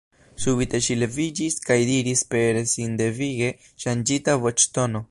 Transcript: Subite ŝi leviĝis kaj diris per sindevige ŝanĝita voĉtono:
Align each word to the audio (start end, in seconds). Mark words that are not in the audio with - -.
Subite 0.43 0.79
ŝi 0.85 0.95
leviĝis 1.01 1.59
kaj 1.67 1.77
diris 1.91 2.25
per 2.33 2.59
sindevige 2.73 3.53
ŝanĝita 3.85 4.41
voĉtono: 4.47 4.97